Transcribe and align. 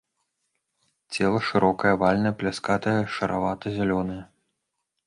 Цела 1.13 1.41
шырокае, 1.49 1.91
авальнае, 1.99 2.33
пляскатае, 2.41 2.99
шаравата-зялёнае. 3.19 4.23